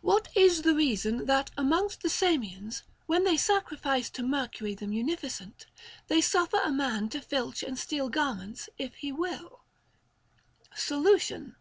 What 0.00 0.28
is 0.34 0.62
the 0.62 0.74
reason 0.74 1.26
that 1.26 1.50
amongst 1.54 2.00
the 2.00 2.08
Samians, 2.08 2.82
when 3.04 3.24
they 3.24 3.36
sacrifice 3.36 4.08
to 4.08 4.22
Mercury 4.22 4.74
the 4.74 4.86
munificent, 4.86 5.66
they 6.08 6.22
suffer 6.22 6.60
a 6.64 6.72
man 6.72 7.10
to 7.10 7.20
filch 7.20 7.62
and 7.62 7.78
steal 7.78 8.08
garments 8.08 8.70
if 8.78 8.94
he 8.94 9.12
will 9.12 9.60
1 10.70 10.76
Solution. 10.78 11.56